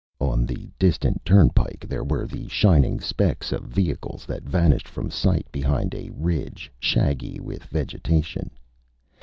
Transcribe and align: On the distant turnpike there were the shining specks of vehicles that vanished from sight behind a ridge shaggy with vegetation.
On 0.19 0.47
the 0.47 0.67
distant 0.79 1.23
turnpike 1.23 1.85
there 1.87 2.03
were 2.03 2.25
the 2.25 2.47
shining 2.47 2.99
specks 2.99 3.51
of 3.51 3.65
vehicles 3.65 4.25
that 4.25 4.41
vanished 4.41 4.87
from 4.87 5.11
sight 5.11 5.45
behind 5.51 5.93
a 5.93 6.09
ridge 6.09 6.71
shaggy 6.79 7.39
with 7.39 7.65
vegetation. 7.65 8.49